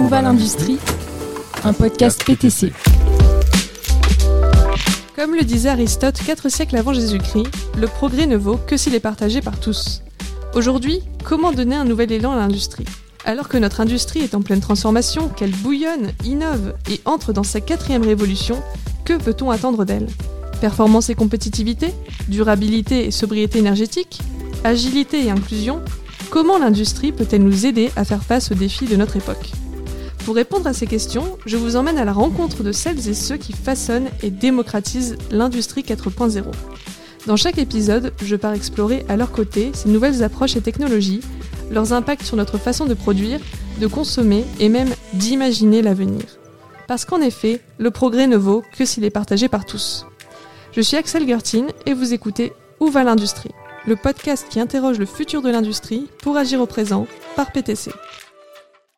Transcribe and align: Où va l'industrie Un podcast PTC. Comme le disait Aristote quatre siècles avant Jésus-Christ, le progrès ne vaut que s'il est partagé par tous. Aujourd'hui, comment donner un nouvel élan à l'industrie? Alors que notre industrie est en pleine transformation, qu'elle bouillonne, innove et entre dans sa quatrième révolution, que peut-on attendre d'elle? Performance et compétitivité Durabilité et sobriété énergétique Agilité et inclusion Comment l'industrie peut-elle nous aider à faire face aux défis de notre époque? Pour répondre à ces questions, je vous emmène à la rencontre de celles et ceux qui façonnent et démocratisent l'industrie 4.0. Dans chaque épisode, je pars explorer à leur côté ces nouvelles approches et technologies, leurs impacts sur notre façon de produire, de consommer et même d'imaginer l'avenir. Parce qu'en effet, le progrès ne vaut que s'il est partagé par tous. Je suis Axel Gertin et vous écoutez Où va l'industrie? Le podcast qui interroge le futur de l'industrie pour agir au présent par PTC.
Où 0.00 0.08
va 0.08 0.22
l'industrie 0.22 0.78
Un 1.62 1.74
podcast 1.74 2.24
PTC. 2.24 2.72
Comme 5.14 5.34
le 5.34 5.42
disait 5.42 5.68
Aristote 5.68 6.18
quatre 6.24 6.48
siècles 6.48 6.78
avant 6.78 6.94
Jésus-Christ, 6.94 7.48
le 7.76 7.86
progrès 7.86 8.26
ne 8.26 8.38
vaut 8.38 8.58
que 8.66 8.78
s'il 8.78 8.94
est 8.94 9.00
partagé 9.00 9.42
par 9.42 9.60
tous. 9.60 10.02
Aujourd'hui, 10.54 11.02
comment 11.22 11.52
donner 11.52 11.76
un 11.76 11.84
nouvel 11.84 12.12
élan 12.12 12.32
à 12.32 12.36
l'industrie? 12.36 12.86
Alors 13.26 13.48
que 13.48 13.58
notre 13.58 13.82
industrie 13.82 14.20
est 14.20 14.34
en 14.34 14.40
pleine 14.40 14.60
transformation, 14.60 15.28
qu'elle 15.28 15.50
bouillonne, 15.50 16.12
innove 16.24 16.72
et 16.90 17.02
entre 17.04 17.34
dans 17.34 17.42
sa 17.42 17.60
quatrième 17.60 18.02
révolution, 18.02 18.62
que 19.04 19.18
peut-on 19.18 19.50
attendre 19.50 19.84
d'elle? 19.84 20.08
Performance 20.62 21.10
et 21.10 21.14
compétitivité 21.14 21.92
Durabilité 22.28 23.06
et 23.06 23.10
sobriété 23.10 23.58
énergétique 23.58 24.20
Agilité 24.64 25.26
et 25.26 25.30
inclusion 25.30 25.82
Comment 26.30 26.58
l'industrie 26.58 27.12
peut-elle 27.12 27.42
nous 27.42 27.66
aider 27.66 27.90
à 27.96 28.04
faire 28.04 28.22
face 28.22 28.50
aux 28.50 28.54
défis 28.54 28.86
de 28.86 28.96
notre 28.96 29.16
époque? 29.16 29.50
Pour 30.24 30.34
répondre 30.34 30.66
à 30.66 30.72
ces 30.72 30.86
questions, 30.86 31.38
je 31.46 31.56
vous 31.56 31.76
emmène 31.76 31.98
à 31.98 32.04
la 32.04 32.12
rencontre 32.12 32.62
de 32.62 32.72
celles 32.72 33.08
et 33.08 33.14
ceux 33.14 33.36
qui 33.36 33.52
façonnent 33.52 34.10
et 34.22 34.30
démocratisent 34.30 35.16
l'industrie 35.30 35.82
4.0. 35.82 36.44
Dans 37.26 37.36
chaque 37.36 37.58
épisode, 37.58 38.12
je 38.22 38.36
pars 38.36 38.54
explorer 38.54 39.04
à 39.08 39.16
leur 39.16 39.32
côté 39.32 39.70
ces 39.74 39.88
nouvelles 39.88 40.22
approches 40.22 40.56
et 40.56 40.60
technologies, 40.60 41.20
leurs 41.70 41.92
impacts 41.92 42.24
sur 42.24 42.36
notre 42.36 42.58
façon 42.58 42.86
de 42.86 42.94
produire, 42.94 43.40
de 43.80 43.86
consommer 43.86 44.44
et 44.58 44.68
même 44.68 44.90
d'imaginer 45.14 45.82
l'avenir. 45.82 46.24
Parce 46.86 47.04
qu'en 47.04 47.20
effet, 47.20 47.60
le 47.78 47.90
progrès 47.90 48.26
ne 48.26 48.36
vaut 48.36 48.62
que 48.76 48.84
s'il 48.84 49.04
est 49.04 49.10
partagé 49.10 49.48
par 49.48 49.64
tous. 49.64 50.06
Je 50.72 50.80
suis 50.80 50.96
Axel 50.96 51.26
Gertin 51.26 51.66
et 51.86 51.94
vous 51.94 52.12
écoutez 52.12 52.52
Où 52.78 52.88
va 52.88 53.04
l'industrie? 53.04 53.52
Le 53.86 53.96
podcast 53.96 54.46
qui 54.50 54.60
interroge 54.60 54.98
le 54.98 55.06
futur 55.06 55.40
de 55.40 55.50
l'industrie 55.50 56.08
pour 56.22 56.36
agir 56.36 56.60
au 56.60 56.66
présent 56.66 57.06
par 57.36 57.52
PTC. 57.52 57.90